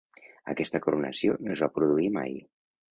Aquesta 0.53 0.81
coronació 0.85 1.37
no 1.45 1.57
es 1.59 1.65
va 1.67 1.73
produir 1.79 2.13
mai. 2.21 2.39